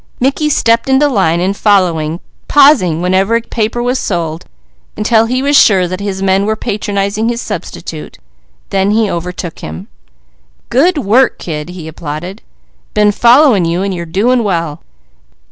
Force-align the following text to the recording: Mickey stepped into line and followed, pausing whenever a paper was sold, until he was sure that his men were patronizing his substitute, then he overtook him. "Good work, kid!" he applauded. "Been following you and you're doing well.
Mickey 0.19 0.49
stepped 0.49 0.89
into 0.89 1.07
line 1.07 1.39
and 1.39 1.55
followed, 1.55 2.19
pausing 2.47 3.03
whenever 3.03 3.35
a 3.35 3.41
paper 3.43 3.83
was 3.83 3.99
sold, 3.99 4.45
until 4.97 5.25
he 5.27 5.43
was 5.43 5.55
sure 5.55 5.87
that 5.87 5.99
his 5.99 6.23
men 6.23 6.47
were 6.47 6.55
patronizing 6.55 7.29
his 7.29 7.39
substitute, 7.39 8.17
then 8.71 8.89
he 8.89 9.07
overtook 9.11 9.59
him. 9.59 9.87
"Good 10.69 10.97
work, 10.97 11.37
kid!" 11.37 11.69
he 11.69 11.87
applauded. 11.87 12.41
"Been 12.95 13.11
following 13.11 13.63
you 13.63 13.83
and 13.83 13.93
you're 13.93 14.07
doing 14.07 14.43
well. 14.43 14.81